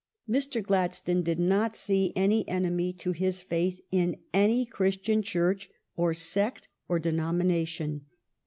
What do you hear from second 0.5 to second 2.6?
Gladstone did not see any